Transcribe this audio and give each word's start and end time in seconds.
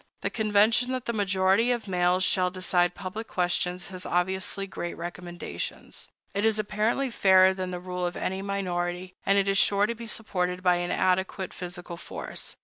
The 0.21 0.31
convention 0.31 0.93
that 0.93 1.05
the 1.05 1.13
majority 1.13 1.71
of 1.71 1.87
males 1.87 2.23
shall 2.23 2.49
decide 2.49 2.95
public 2.95 3.27
questions 3.27 3.89
has 3.89 4.03
obviously 4.03 4.65
great 4.65 4.97
recommendations. 4.97 6.07
It 6.33 6.43
is 6.43 6.57
apparently 6.57 7.11
fairer 7.11 7.53
than 7.53 7.69
the 7.69 7.79
rule 7.79 8.07
of 8.07 8.17
any 8.17 8.41
minority, 8.41 9.13
and 9.27 9.37
it 9.37 9.47
is 9.47 9.59
sure 9.59 9.85
to 9.85 9.93
be 9.93 10.07
supported 10.07 10.63
by 10.63 10.77
an 10.77 10.89
adequate 10.89 11.53
physical 11.53 11.97
force. 11.97 12.55